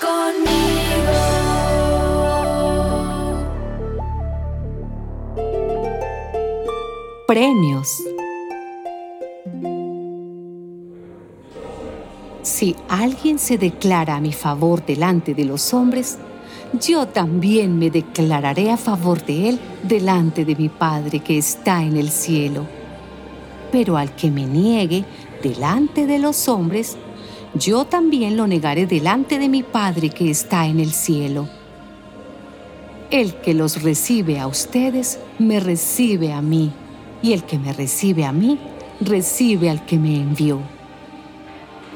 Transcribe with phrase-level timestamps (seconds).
[0.00, 0.70] conmigo.
[7.26, 8.02] Premios.
[12.42, 16.18] Si alguien se declara a mi favor delante de los hombres,
[16.72, 21.96] yo también me declararé a favor de él delante de mi Padre que está en
[21.96, 22.66] el cielo.
[23.72, 25.04] Pero al que me niegue
[25.42, 26.96] delante de los hombres,
[27.54, 31.48] yo también lo negaré delante de mi Padre que está en el cielo.
[33.10, 36.70] El que los recibe a ustedes, me recibe a mí,
[37.22, 38.58] y el que me recibe a mí,
[39.00, 40.60] recibe al que me envió.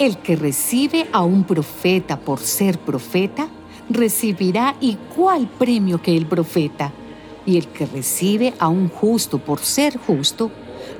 [0.00, 3.48] El que recibe a un profeta por ser profeta,
[3.88, 6.92] recibirá igual premio que el profeta,
[7.46, 10.50] y el que recibe a un justo por ser justo,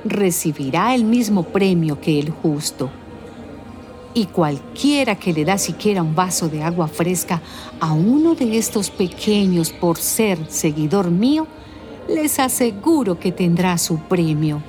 [0.05, 2.89] recibirá el mismo premio que el justo
[4.15, 7.41] y cualquiera que le da siquiera un vaso de agua fresca
[7.81, 11.45] a uno de estos pequeños por ser seguidor mío,
[12.07, 14.63] les aseguro que tendrá su premio.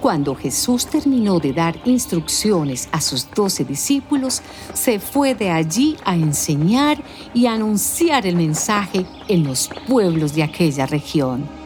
[0.00, 4.40] Cuando Jesús terminó de dar instrucciones a sus doce discípulos,
[4.72, 7.02] se fue de allí a enseñar
[7.34, 11.57] y a anunciar el mensaje en los pueblos de aquella región.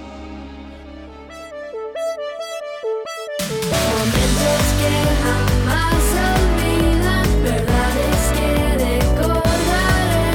[4.82, 8.50] Que jamás olvidan verdades que
[8.88, 10.34] recordaré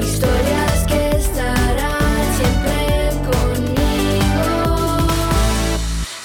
[0.00, 2.80] historias que estarán siempre
[3.30, 4.48] conmigo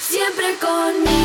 [0.00, 1.23] siempre conmigo.